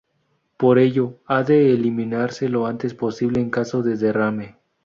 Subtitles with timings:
[0.57, 4.57] Por ello ha de eliminarse lo antes posible en caso de derrame.